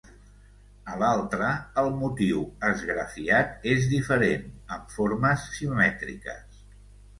[0.93, 1.49] A l'altre
[1.81, 6.61] el motiu esgrafiat és diferent, amb formes simètriques.